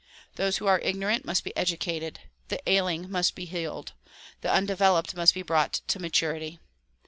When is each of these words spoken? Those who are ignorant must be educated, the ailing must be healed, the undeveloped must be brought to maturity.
Those 0.33 0.57
who 0.57 0.65
are 0.65 0.79
ignorant 0.79 1.25
must 1.25 1.43
be 1.43 1.55
educated, 1.55 2.21
the 2.47 2.59
ailing 2.67 3.11
must 3.11 3.35
be 3.35 3.45
healed, 3.45 3.93
the 4.41 4.51
undeveloped 4.51 5.15
must 5.15 5.35
be 5.35 5.43
brought 5.43 5.73
to 5.89 5.99
maturity. 5.99 6.57